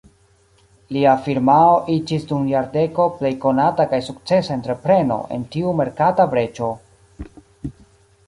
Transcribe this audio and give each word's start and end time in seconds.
Lia 0.95 1.11
firmao 1.25 1.73
iĝis 1.95 2.23
dum 2.31 2.47
jardeko 2.51 3.03
plej 3.19 3.31
konata 3.43 3.87
kaj 3.91 3.99
sukcesa 4.07 4.55
entrepreno 4.59 5.17
en 5.37 5.43
tiu 5.57 5.75
merkata 5.83 6.25
breĉo. 6.35 6.71